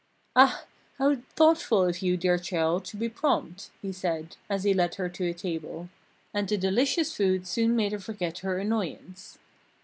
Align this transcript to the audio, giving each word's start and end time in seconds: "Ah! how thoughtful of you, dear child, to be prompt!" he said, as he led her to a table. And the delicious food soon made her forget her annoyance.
"Ah! 0.35 0.65
how 0.97 1.17
thoughtful 1.35 1.83
of 1.87 2.01
you, 2.01 2.17
dear 2.17 2.39
child, 2.39 2.83
to 2.85 2.97
be 2.97 3.07
prompt!" 3.07 3.69
he 3.83 3.91
said, 3.91 4.35
as 4.49 4.63
he 4.63 4.73
led 4.73 4.95
her 4.95 5.07
to 5.09 5.29
a 5.29 5.33
table. 5.35 5.89
And 6.33 6.49
the 6.49 6.57
delicious 6.57 7.15
food 7.15 7.45
soon 7.45 7.75
made 7.75 7.91
her 7.91 7.99
forget 7.99 8.39
her 8.39 8.57
annoyance. 8.57 9.37